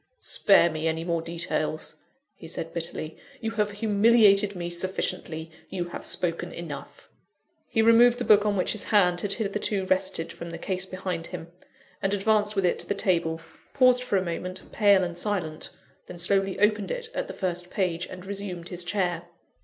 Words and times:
"Spare 0.19 0.71
me 0.71 0.87
any 0.87 1.03
more 1.03 1.21
details," 1.21 1.97
he 2.33 2.47
said, 2.47 2.73
bitterly, 2.73 3.17
"you 3.39 3.51
have 3.51 3.69
humiliated 3.69 4.55
me 4.55 4.67
sufficiently 4.71 5.51
you 5.69 5.89
have 5.89 6.07
spoken 6.07 6.51
enough." 6.51 7.07
He 7.67 7.83
removed 7.83 8.17
the 8.17 8.25
book 8.25 8.43
on 8.43 8.57
which 8.57 8.71
his 8.71 8.85
hand 8.85 9.21
had 9.21 9.33
hitherto 9.33 9.85
rested 9.85 10.33
from 10.33 10.49
the 10.49 10.57
case 10.57 10.87
behind 10.87 11.27
him, 11.27 11.51
and 12.01 12.15
advanced 12.15 12.55
with 12.55 12.65
it 12.65 12.79
to 12.79 12.87
the 12.87 12.95
table 12.95 13.41
paused 13.75 14.01
for 14.01 14.17
a 14.17 14.25
moment, 14.25 14.71
pale 14.71 15.03
and 15.03 15.15
silent 15.15 15.69
then 16.07 16.17
slowly 16.17 16.59
opened 16.59 16.89
it 16.89 17.09
at 17.13 17.27
the 17.27 17.33
first 17.35 17.69
page, 17.69 18.07
and 18.07 18.25
resumed 18.25 18.69
his 18.69 18.83
chair. 18.83 19.27